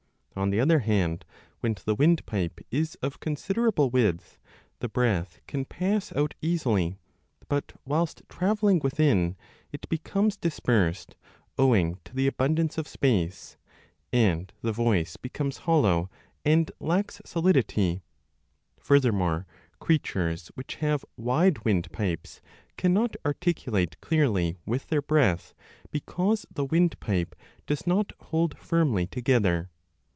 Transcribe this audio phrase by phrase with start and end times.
[0.33, 1.25] On the other hand,
[1.59, 4.39] when the windpipe is of considerable width,
[4.79, 6.97] the breath can pass out easily,
[7.49, 9.35] but, whilst travelling within,
[9.73, 11.17] it becomes dispersed
[11.57, 13.57] owing to the abundance of space,
[14.13, 16.09] and 35 the voice becomes hollow
[16.45, 18.01] and lacks solidity;
[18.79, 19.45] furthermore,
[19.81, 22.41] creatures which have wide windpipes
[22.77, 25.53] cannot articulate l 8oi a clearly with their breath
[25.91, 27.35] because the windpipe
[27.67, 29.69] does not hold firmly together.